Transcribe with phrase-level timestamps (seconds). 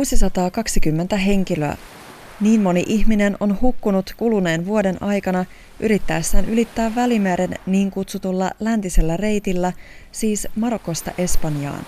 [0.00, 1.76] 620 henkilöä.
[2.40, 5.44] Niin moni ihminen on hukkunut kuluneen vuoden aikana
[5.80, 9.72] yrittäessään ylittää Välimeren niin kutsutulla läntisellä reitillä,
[10.12, 11.86] siis Marokosta Espanjaan.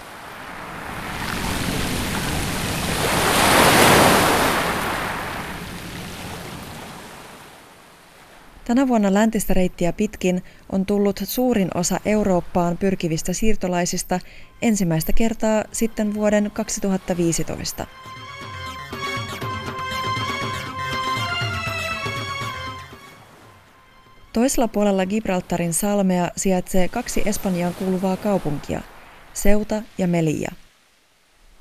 [8.64, 14.20] Tänä vuonna läntistä reittiä pitkin on tullut suurin osa Eurooppaan pyrkivistä siirtolaisista
[14.62, 17.86] ensimmäistä kertaa sitten vuoden 2015.
[24.32, 28.80] Toisella puolella Gibraltarin salmea sijaitsee kaksi Espanjaan kuuluvaa kaupunkia,
[29.34, 30.52] Seuta ja Melia.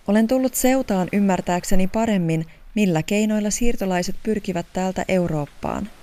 [0.07, 5.89] Olen tullut Seutaan ymmärtääkseni paremmin, millä keinoilla siirtolaiset pyrkivät täältä Eurooppaan–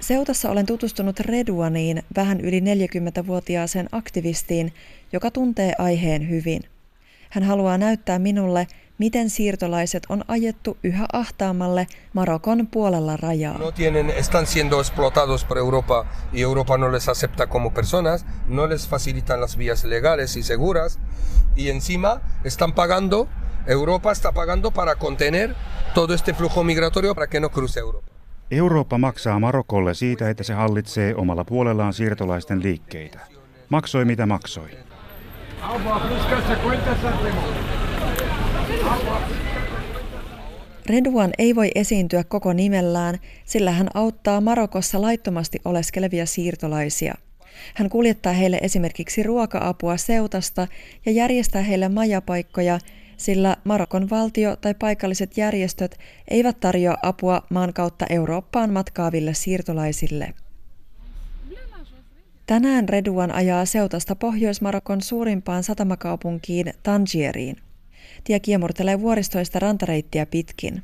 [0.00, 4.72] Seutassa olen tutustunut Reduaniin, vähän yli 40-vuotiaaseen aktivistiin,
[5.12, 6.62] joka tuntee aiheen hyvin.
[7.30, 8.66] Hän haluaa näyttää minulle,
[8.98, 13.58] miten siirtolaiset on ajettu yhä ahtaamalle Marokon puolella rajaa.
[13.58, 18.68] No tienen, están siendo explotados por Europa y Europa no les acepta como personas, no
[18.68, 20.98] les facilitan las vías legales y seguras
[21.56, 23.28] y encima están pagando,
[23.66, 25.54] Europa está pagando para contener
[25.94, 28.08] todo este flujo migratorio para que no cruce Europa.
[28.50, 33.18] Eurooppa maksaa Marokolle siitä, että se hallitsee omalla puolellaan siirtolaisten liikkeitä.
[33.68, 34.87] Maksoi mitä maksoi.
[40.86, 47.14] Redouan ei voi esiintyä koko nimellään, sillä hän auttaa Marokossa laittomasti oleskelevia siirtolaisia.
[47.74, 50.68] Hän kuljettaa heille esimerkiksi ruoka-apua seutasta
[51.06, 52.78] ja järjestää heille majapaikkoja,
[53.16, 60.34] sillä Marokon valtio tai paikalliset järjestöt eivät tarjoa apua maan kautta Eurooppaan matkaaville siirtolaisille.
[62.48, 67.56] Tänään Reduan ajaa seutasta Pohjois-Marokon suurimpaan satamakaupunkiin Tangieriin.
[68.24, 70.82] Tie kiemurtelee vuoristoista rantareittiä pitkin.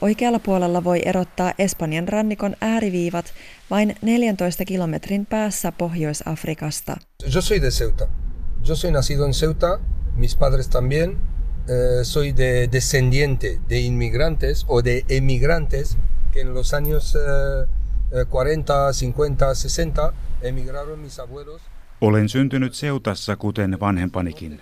[0.00, 3.32] Oikealla puolella voi erottaa Espanjan rannikon ääriviivat
[3.70, 6.96] vain 14 kilometrin päässä Pohjois-Afrikasta.
[7.34, 8.06] Yo soy de Ceuta.
[8.68, 9.80] Yo soy nacido en Ceuta,
[10.16, 11.10] mis padres también.
[11.10, 15.96] Eh, soy de descendiente de inmigrantes o de emigrantes
[16.32, 21.62] que en los años eh, 40, 50, 60 emigraron mis abuelos.
[22.00, 24.60] Olen syntynyt Seutassa kuten vanhempanikin.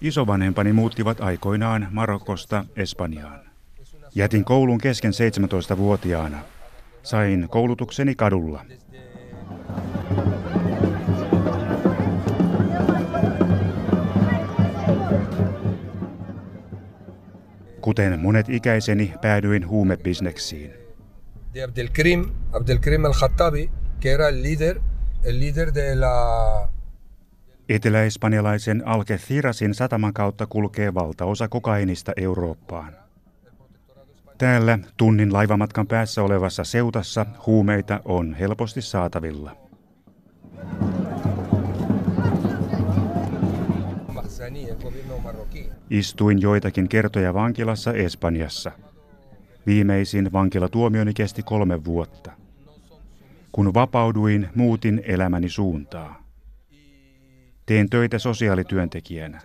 [0.00, 3.49] Isovanhempani muuttivat aikoinaan Marokosta Espanjaan.
[4.14, 6.38] Jätin koulun kesken 17-vuotiaana.
[7.02, 8.64] Sain koulutukseni kadulla.
[17.80, 20.72] Kuten monet ikäiseni, päädyin huumebisneksiin.
[21.54, 23.70] De Abdelkrim, Abdelkrim al-Khattabi,
[24.00, 24.80] que era el líder,
[25.24, 26.68] el líder de la
[27.68, 33.09] Etelä-espanjalaisen Algeciirasin sataman kautta kulkee valtaosa kokainista Eurooppaan.
[34.40, 39.56] Täällä tunnin laivamatkan päässä olevassa seutassa huumeita on helposti saatavilla.
[45.90, 48.72] Istuin joitakin kertoja vankilassa Espanjassa.
[49.66, 52.32] Viimeisin vankilatuomioni kesti kolme vuotta.
[53.52, 56.22] Kun vapauduin, muutin elämäni suuntaa.
[57.66, 59.40] Teen töitä sosiaalityöntekijänä.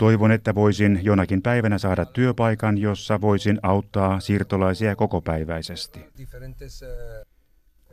[0.00, 6.00] Toivon, että voisin jonakin päivänä saada työpaikan, jossa voisin auttaa siirtolaisia kokopäiväisesti.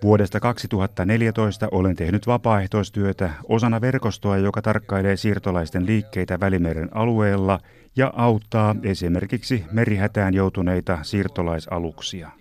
[0.03, 7.59] Vuodesta 2014 olen tehnyt vapaaehtoistyötä osana verkostoa, joka tarkkailee siirtolaisten liikkeitä Välimeren alueella
[7.95, 12.31] ja auttaa esimerkiksi merihätään joutuneita siirtolaisaluksia.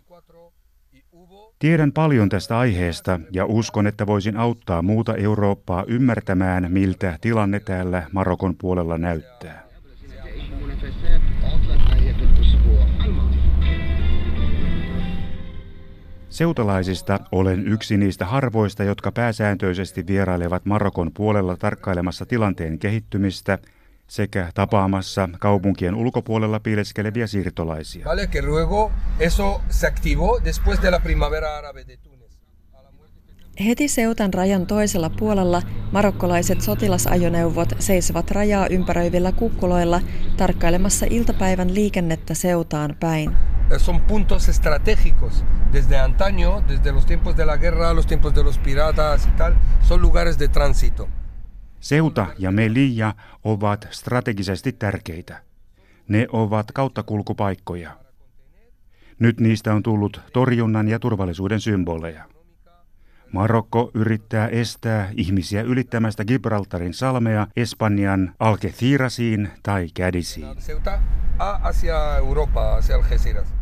[1.59, 8.03] Tiedän paljon tästä aiheesta ja uskon, että voisin auttaa muuta Eurooppaa ymmärtämään, miltä tilanne täällä
[8.13, 9.67] Marokon puolella näyttää.
[16.29, 23.59] Seutalaisista olen yksi niistä harvoista, jotka pääsääntöisesti vierailevat Marokon puolella tarkkailemassa tilanteen kehittymistä–
[24.07, 28.05] sekä tapaamassa kaupunkien ulkopuolella piileskeleviä siirtolaisia.
[28.05, 32.17] Vale, que luego eso se activó después de la primavera árabe de Túnez.
[33.67, 35.63] Heti Seutan rajan toisella puolella
[35.93, 40.01] marokkolaiset sotilasajoneuvot seisovat rajaa ympäröivillä kukkuloilla
[40.37, 43.37] tarkkailemassa iltapäivän liikennettä Seutaan päin.
[43.79, 48.59] Son puntos estratégicos desde antaño, desde los tiempos de la guerra, los tiempos de los
[48.59, 51.09] piratas y tal, son lugares de tránsito.
[51.81, 53.15] Seuta ja Melilla
[53.45, 55.43] ovat strategisesti tärkeitä.
[56.09, 57.91] Ne ovat kauttakulkupaikkoja.
[59.19, 62.25] Nyt niistä on tullut torjunnan ja turvallisuuden symboleja.
[63.33, 70.57] Marokko yrittää estää ihmisiä ylittämästä Gibraltarin salmea Espanjan Algeciirasiin tai Cadisiin.
[70.57, 70.99] Ceuta
[71.39, 73.55] a hacia Europa, hacia Algeciras.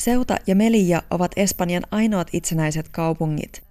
[0.00, 3.69] Ceuta ja Melilla ovat Espanjan ainoat itsenäiset kaupungit.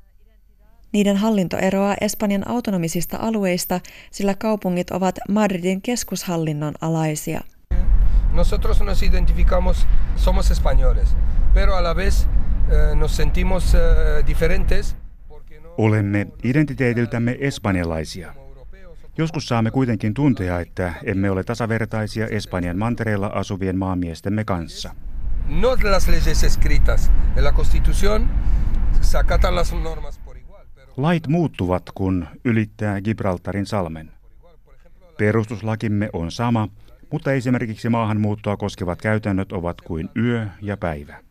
[0.91, 3.79] Niiden hallinto eroaa Espanjan autonomisista alueista,
[4.11, 7.41] sillä kaupungit ovat Madridin keskushallinnon alaisia.
[8.33, 11.15] Nosotros nos identificamos, somos españoles,
[11.53, 13.79] pero a la vez eh, nos sentimos eh,
[14.27, 14.95] diferentes.
[15.77, 18.33] Olemme identiteetiltämme espanjalaisia.
[19.17, 24.95] Joskus saamme kuitenkin tuntea, että emme ole tasavertaisia Espanjan mantereella asuvien maamiestemme kanssa.
[25.47, 27.11] No las leyes escritas.
[27.35, 28.29] En la Constitución
[29.01, 30.18] se acatan las normas.
[31.01, 34.11] Lait muuttuvat, kun ylittää Gibraltarin salmen.
[35.17, 36.67] Perustuslakimme on sama,
[37.11, 41.23] mutta esimerkiksi maahanmuuttoa koskevat käytännöt ovat kuin yö ja päivä.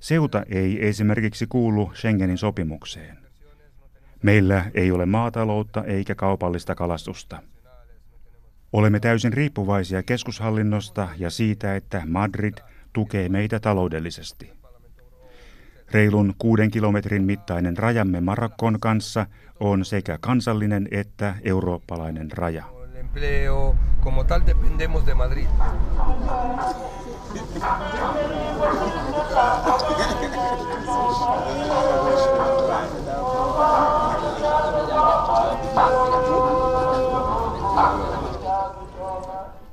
[0.00, 3.18] Seuta ei esimerkiksi kuulu Schengenin sopimukseen.
[4.22, 7.42] Meillä ei ole maataloutta eikä kaupallista kalastusta.
[8.72, 12.54] Olemme täysin riippuvaisia keskushallinnosta ja siitä, että Madrid
[12.92, 14.59] tukee meitä taloudellisesti.
[15.92, 19.26] Reilun kuuden kilometrin mittainen rajamme Marokkon kanssa
[19.60, 22.64] on sekä kansallinen että eurooppalainen raja.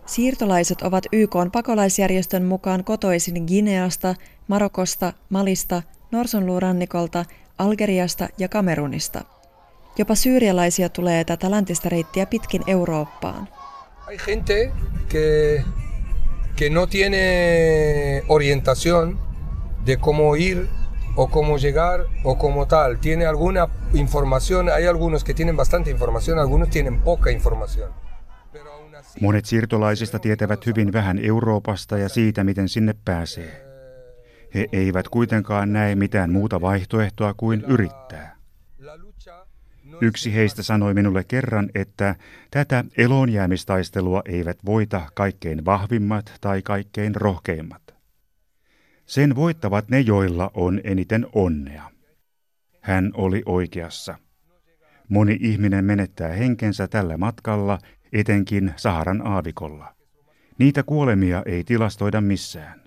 [0.05, 4.15] Siirtolaiset ovat YK pakolaisjärjestön mukaan kotoisin Gineasta,
[4.47, 5.81] Marokosta, Malista,
[6.17, 7.25] Norsunluurannikolta,
[7.57, 9.21] Algeriasta ja Kamerunista.
[9.97, 13.47] Jopa syyrialaisia tulee tätä läntistä reittiä pitkin Eurooppaan.
[14.05, 14.71] Hay gente
[15.13, 15.63] que,
[16.59, 19.19] que no tiene orientación
[19.85, 20.67] de cómo ir
[21.15, 22.97] o cómo llegar o como tal.
[23.01, 27.89] Tiene alguna información, hay algunos que tienen bastante información, algunos tienen poca información.
[29.21, 33.66] Monet siirtolaisista tietävät hyvin vähän Euroopasta ja siitä, miten sinne pääsee.
[34.53, 38.37] He eivät kuitenkaan näe mitään muuta vaihtoehtoa kuin yrittää.
[40.01, 42.15] Yksi heistä sanoi minulle kerran, että
[42.51, 47.81] tätä eloonjäämistaistelua eivät voita kaikkein vahvimmat tai kaikkein rohkeimmat.
[49.05, 51.91] Sen voittavat ne, joilla on eniten onnea.
[52.81, 54.15] Hän oli oikeassa.
[55.09, 57.79] Moni ihminen menettää henkensä tällä matkalla,
[58.13, 59.95] etenkin Saharan aavikolla.
[60.59, 62.86] Niitä kuolemia ei tilastoida missään.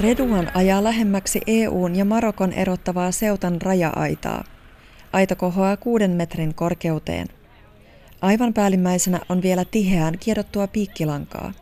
[0.00, 4.44] Reduan ajaa lähemmäksi EUn ja Marokon erottavaa Seutan raja-aitaa.
[5.12, 7.26] Aita kohoaa kuuden metrin korkeuteen.
[8.22, 11.52] Aivan päällimmäisenä on vielä tiheään kiedottua piikkilankaa.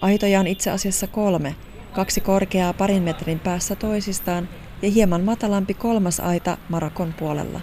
[0.00, 1.54] Aitoja on itse asiassa kolme,
[1.92, 4.48] kaksi korkeaa parin metrin päässä toisistaan
[4.82, 7.60] ja hieman matalampi kolmas aita Marokon puolella.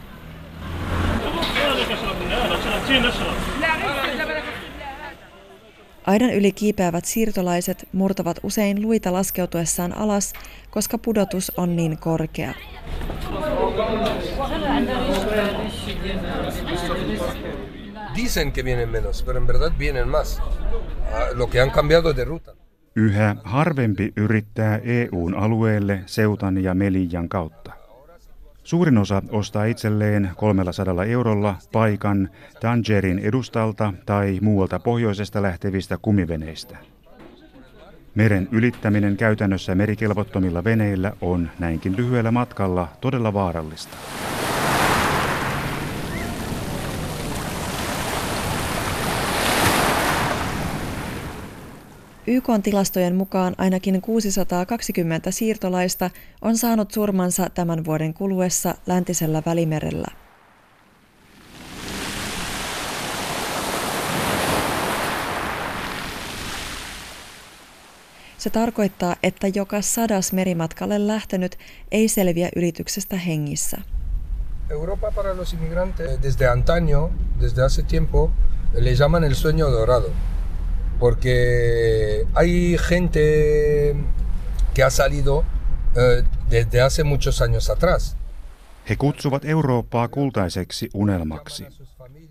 [6.05, 10.33] Aidan yli kiipeävät siirtolaiset murtavat usein luita laskeutuessaan alas,
[10.69, 12.53] koska pudotus on niin korkea.
[18.15, 20.41] dicen que vienen menos, pero en verdad vienen más.
[21.35, 22.55] Lo que han cambiado de ruta.
[22.95, 27.82] Yhä harvempi yrittää EUn alueelle Seutan ja Melillan kautta.
[28.63, 32.29] Suurin osa ostaa itselleen 300 eurolla paikan
[32.61, 36.77] Tangerin edustalta tai muualta pohjoisesta lähtevistä kumiveneistä.
[38.15, 43.97] Meren ylittäminen käytännössä merikelvottomilla veneillä on näinkin lyhyellä matkalla todella vaarallista.
[52.33, 56.09] YK tilastojen mukaan ainakin 620 siirtolaista
[56.41, 60.07] on saanut surmansa tämän vuoden kuluessa läntisellä välimerellä.
[68.37, 71.57] Se tarkoittaa, että joka sadas merimatkalle lähtenyt
[71.91, 73.77] ei selviä ylityksestä hengissä.
[74.69, 77.09] Europa para los inmigrantes, desde antaño,
[77.41, 78.31] desde hace tiempo,
[78.73, 80.09] Le llaman el sueño dorado,
[81.03, 83.93] porque hay gente
[84.73, 85.43] que ha salido
[85.97, 88.15] eh, desde hace muchos años atrás.
[88.89, 91.65] He kutsuvat Eurooppaa kultaiseksi unelmaksi.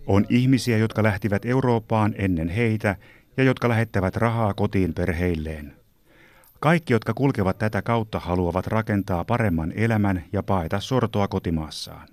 [0.07, 2.97] On ihmisiä, jotka lähtivät Eurooppaan ennen heitä
[3.37, 5.76] ja jotka lähettävät rahaa kotiin perheilleen.
[6.61, 12.12] Kaikki, jotka kulkevat tätä kautta, haluavat rakentaa paremman elämän ja paeta sortoa kotimaassaan.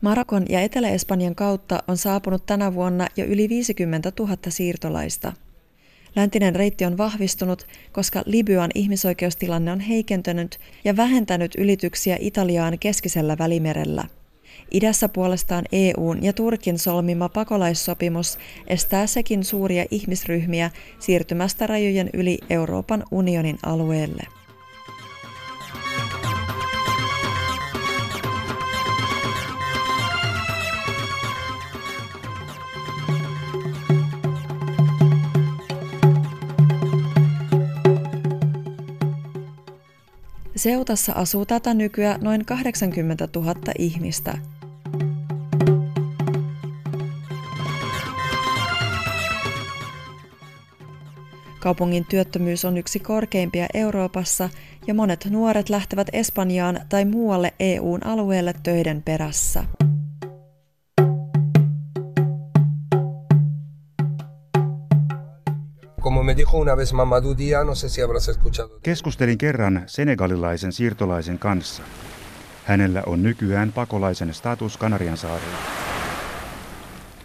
[0.00, 5.32] Marokon ja Etelä-Espanjan kautta on saapunut tänä vuonna jo yli 50 000 siirtolaista.
[6.16, 14.04] Läntinen reitti on vahvistunut, koska Libyan ihmisoikeustilanne on heikentynyt ja vähentänyt ylityksiä Italiaan keskisellä välimerellä.
[14.70, 23.04] Idässä puolestaan EUn ja Turkin solmima pakolaissopimus estää sekin suuria ihmisryhmiä siirtymästä rajojen yli Euroopan
[23.10, 24.39] unionin alueelle.
[40.60, 44.38] Seutassa asuu tätä nykyä noin 80 000 ihmistä.
[51.60, 54.50] Kaupungin työttömyys on yksi korkeimpia Euroopassa
[54.86, 59.64] ja monet nuoret lähtevät Espanjaan tai muualle EUn alueelle töiden perässä.
[66.20, 68.78] Como me dijo una vez Mamadou Dia, no sé si habrás escuchado.
[68.82, 71.82] Keskustelin kerran senegalilaisen siirtolaisen kanssa.
[72.64, 75.58] Hänellä on nykyään pakolaisen status Kanarian saarella.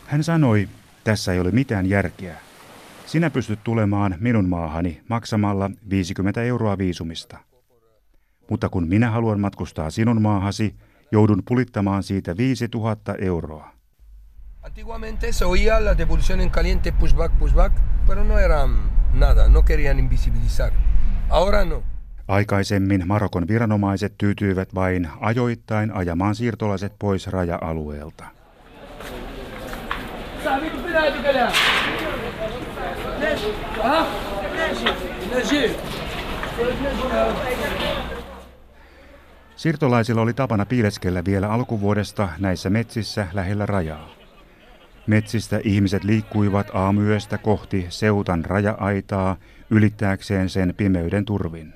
[0.05, 0.69] Hän sanoi,
[1.03, 2.37] tässä ei ole mitään järkeä.
[3.05, 7.37] Sinä pystyt tulemaan minun maahani maksamalla 50 euroa viisumista.
[8.49, 10.75] Mutta kun minä haluan matkustaa sinun maahasi,
[11.11, 13.74] joudun pulittamaan siitä 5000 euroa.
[14.65, 17.71] Antiguamente se oía la devolución en caliente, pushback, pushback,
[18.07, 18.67] pero no era
[19.13, 20.71] nada, no querían invisibilizar.
[21.29, 21.83] Ahora no.
[22.27, 28.25] Aikaisemmin Marokon viranomaiset tyytyivät vain ajoittain ajamaan siirtolaiset pois raja-alueelta.
[39.55, 44.24] Siirtolaisilla oli tapana piileskellä vielä alkuvuodesta näissä metsissä lähellä rajaa.
[45.07, 49.37] Metsistä ihmiset liikkuivat aamuyöstä kohti seutan raja-aitaa
[49.69, 51.73] ylittääkseen sen pimeyden turvin.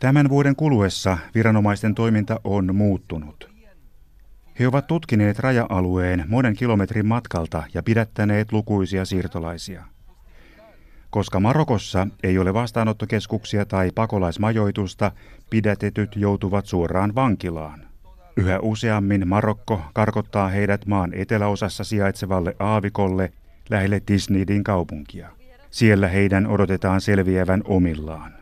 [0.00, 3.52] Tämän vuoden kuluessa viranomaisten toiminta on muuttunut.
[4.58, 9.84] He ovat tutkineet raja-alueen monen kilometrin matkalta ja pidättäneet lukuisia siirtolaisia.
[11.10, 15.12] Koska Marokossa ei ole vastaanottokeskuksia tai pakolaismajoitusta,
[15.50, 17.91] pidätetyt joutuvat suoraan vankilaan.
[18.36, 23.32] Yhä useammin Marokko karkottaa heidät maan eteläosassa sijaitsevalle aavikolle
[23.70, 25.28] lähelle Tisnidin kaupunkia.
[25.70, 28.34] Siellä heidän odotetaan selviävän omillaan.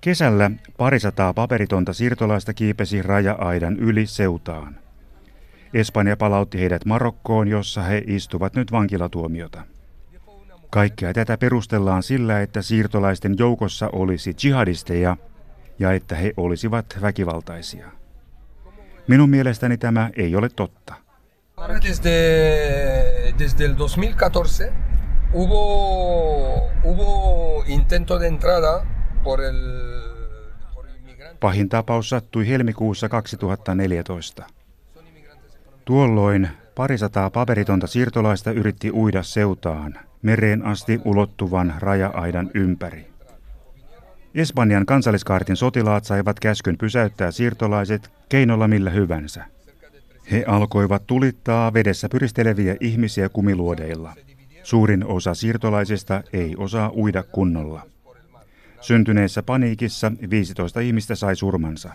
[0.00, 4.76] Kesällä parisataa paperitonta siirtolaista kiipesi raja-aidan yli seutaan.
[5.74, 9.62] Espanja palautti heidät Marokkoon, jossa he istuvat nyt vankilatuomiota.
[10.70, 15.16] Kaikkea tätä perustellaan sillä, että siirtolaisten joukossa olisi jihadisteja
[15.78, 17.86] ja että he olisivat väkivaltaisia.
[19.08, 20.94] Minun mielestäni tämä ei ole totta.
[21.82, 24.64] Desde, desde el 2014
[25.32, 28.86] hubo, hubo intento de entrada
[29.24, 29.56] por el,
[30.74, 30.86] por
[31.40, 34.46] Pahin tapaus sattui helmikuussa 2014.
[35.84, 43.11] Tuolloin parisataa paperitonta siirtolaista yritti uida seutaan, mereen asti ulottuvan raja-aidan ympäri.
[44.34, 49.44] Espanjan kansalliskaartin sotilaat saivat käskyn pysäyttää siirtolaiset keinolla millä hyvänsä.
[50.30, 54.14] He alkoivat tulittaa vedessä pyristeleviä ihmisiä kumiluodeilla.
[54.62, 57.86] Suurin osa siirtolaisista ei osaa uida kunnolla.
[58.80, 61.94] Syntyneessä paniikissa 15 ihmistä sai surmansa.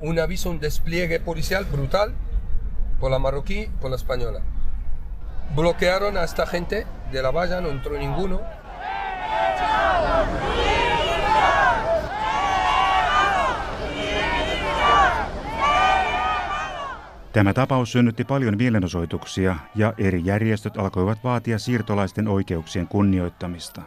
[0.00, 2.10] Un aviso, despliegue policial brutal
[3.00, 4.40] por la marroquí, por la española.
[5.54, 8.40] Bloquearon a esta gente de la valla, no entró ninguno.
[17.32, 23.82] Tämä tapaus synnytti paljon mielenosoituksia ja eri järjestöt alkoivat vaatia siirtolaisten oikeuksien kunnioittamista.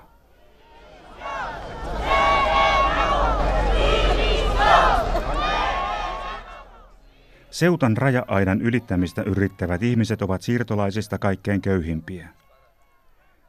[7.52, 12.43] Seutan raja-aidan ylittämistä yrittävät ihmiset ovat siirtolaisista kaikkein köyhimpiä.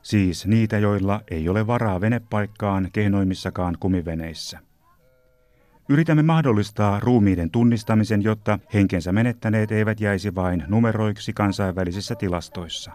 [0.04, 4.58] Siis niitä, joilla ei ole varaa venepaikkaan kehnoimmissakaan kumiveneissä.
[5.88, 12.92] Yritämme mahdollistaa ruumiiden tunnistamisen, jotta henkensä menettäneet eivät jäisi vain numeroiksi kansainvälisissä tilastoissa.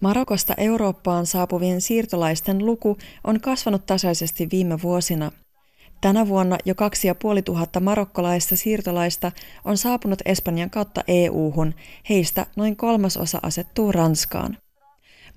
[0.00, 5.30] Marokosta Eurooppaan saapuvien siirtolaisten luku on kasvanut tasaisesti viime vuosina.
[6.00, 9.32] Tänä vuonna jo kaksi ja puoli tuhatta marokkolaista siirtolaista
[9.64, 11.74] on saapunut Espanjan kautta EU-hun,
[12.08, 14.58] heistä noin kolmasosa asettuu Ranskaan.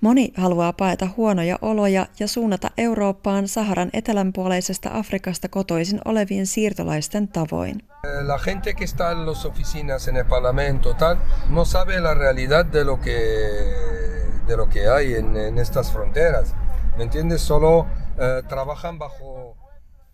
[0.01, 7.83] Moni haluaa paeta huonoja oloja ja suunnata Eurooppaan Saharan etelänpuoleisesta Afrikasta kotoisin olevien siirtolaisten tavoin.
[8.27, 11.17] La gente que está en las oficinas, en el parlamento, tal,
[11.49, 13.17] no sabe la realidad de lo que,
[14.47, 16.55] de lo que hay en, en estas fronteras.
[16.97, 17.41] ¿Me entiendes?
[17.41, 17.85] Solo
[18.17, 19.58] eh, trabajan bajo...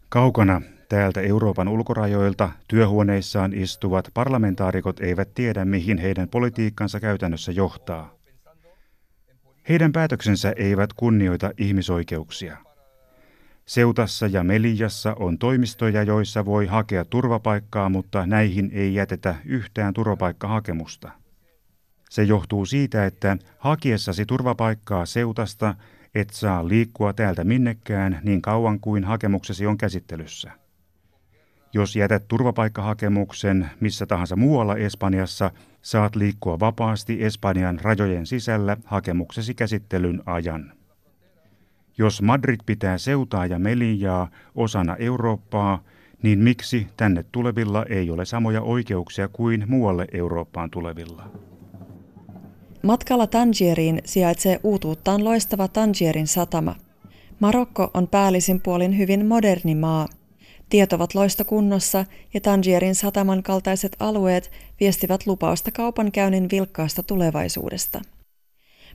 [0.10, 8.16] Kaukana täältä Euroopan ulkorajoilta työhuoneissaan istuvat parlamentaarikot eivät tiedä, mihin heidän politiikkansa käytännössä johtaa.
[9.70, 12.58] Heidän päätöksensä eivät kunnioita ihmisoikeuksia.
[13.66, 21.12] Seutassa ja Meliassa on toimistoja, joissa voi hakea turvapaikkaa, mutta näihin ei jätetä yhtään turvapaikkahakemusta.
[22.10, 25.76] Se johtuu siitä, että hakiessasi turvapaikkaa Seutasta
[26.16, 30.52] et saa liikkua täältä minnekään niin kauan kuin hakemuksesi on käsittelyssä.
[31.74, 40.24] Jos jätät turvapaikkahakemuksen missä tahansa muualla Espanjassa, saat liikkua vapaasti Espanjan rajojen sisällä hakemuksesi käsittelyn
[40.26, 40.74] ajan.
[41.98, 45.84] Jos Madrid pitää seutaa ja Meliaa osana Eurooppaa,
[46.24, 51.32] niin miksi tänne tulevilla ei ole samoja oikeuksia kuin muualle Eurooppaan tulevilla?
[52.86, 56.76] Matkalla Tangieriin sijaitsee uutuuttaan loistava Tangierin satama.
[57.40, 60.08] Marokko on päällisin puolin hyvin moderni maa–
[60.70, 68.02] Tiet ovat loistokunnossa ja Tangierin sataman kaltaiset alueet viestivät lupausta kaupankäynnin vilkkaasta tulevaisuudesta.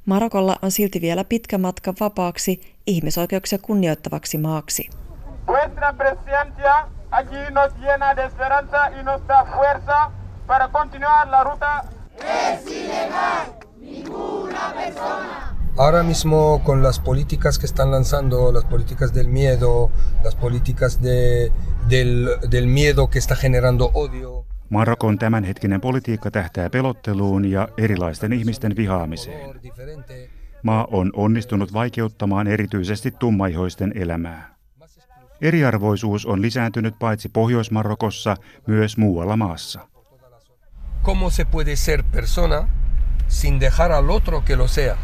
[0.07, 4.91] Marokolla on silti vielä pitkä matka vapaaksi ihmisoikeuksia kunnioittavaksi maaksi.
[5.47, 10.11] Vuestra presencia aquí nos llena de esperanza y nos da fuerza
[10.47, 11.85] para continuar la ruta.
[13.91, 19.91] Ninguna persona Ahora mismo con las políticas que están lanzando, las políticas del miedo,
[20.25, 21.53] las políticas de,
[21.89, 24.45] del, del miedo que está generando odio.
[24.69, 29.61] Marokon tämänhetkinen politiikka tähtää pelotteluun ja erilaisten ihmisten vihaamiseen.
[30.63, 34.55] Maa on onnistunut vaikeuttamaan erityisesti tummaihoisten elämää.
[35.41, 39.81] Eriarvoisuus on lisääntynyt paitsi Pohjois-Marokossa, myös muualla maassa.
[41.03, 42.69] ¿Cómo se puede ser persona
[43.31, 44.97] sin dejar al otro que lo sea?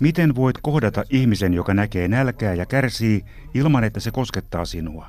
[0.00, 3.24] Miten voit kohdata ihmisen, joka näkee nälkää ja kärsii,
[3.54, 5.08] ilman että se koskettaa sinua?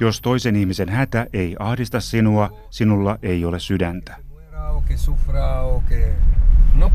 [0.00, 4.16] Jos toisen ihmisen hätä ei ahdista sinua, sinulla ei ole sydäntä.
[6.74, 6.90] No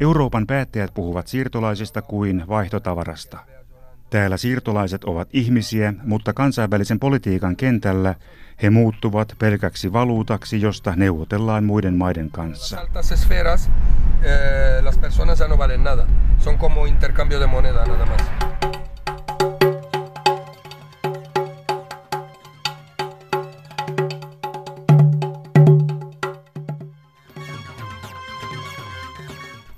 [0.00, 3.38] Euroopan päättäjät puhuvat siirtolaisista kuin vaihtotavarasta.
[4.10, 8.14] Täällä siirtolaiset ovat ihmisiä, mutta kansainvälisen politiikan kentällä
[8.62, 12.78] he muuttuvat pelkäksi valuutaksi, josta neuvotellaan muiden maiden kanssa.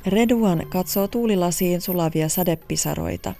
[0.07, 3.35] Reduan katsoo tuulilasiin sulavia sadepisaroita.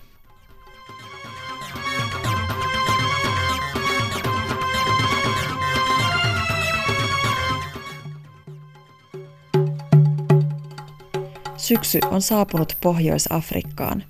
[11.71, 14.05] Syksy on saapunut Pohjois-Afrikkaan.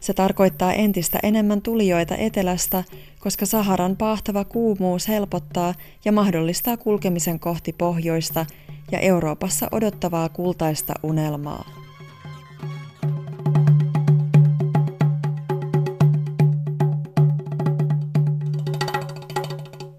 [0.00, 2.84] Se tarkoittaa entistä enemmän tulijoita etelästä,
[3.20, 5.74] koska Saharan pahtava kuumuus helpottaa
[6.04, 8.46] ja mahdollistaa kulkemisen kohti pohjoista
[8.92, 11.79] ja Euroopassa odottavaa kultaista unelmaa.